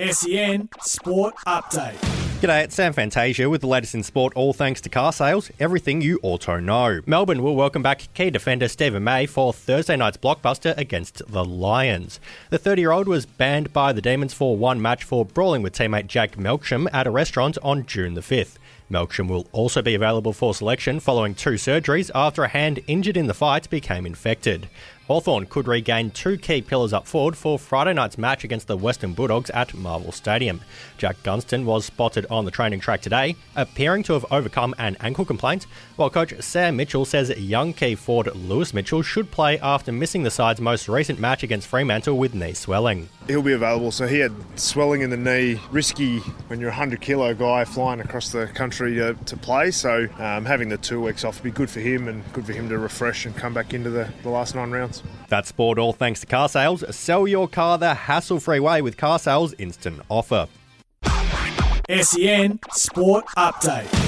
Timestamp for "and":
52.06-52.22, 53.26-53.34